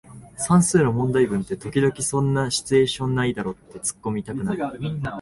[0.39, 4.79] 算数の問題文って時々そんなシチュエーションないだろってツッコミたくなる